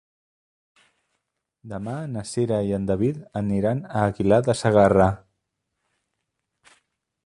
Demà 1.73 1.93
na 2.15 2.25
Cira 2.31 2.59
i 2.71 2.75
en 2.79 2.89
David 2.93 3.21
aniran 3.45 3.87
a 3.93 4.05
Aguilar 4.09 4.43
de 4.49 4.59
Segarra. 4.65 5.11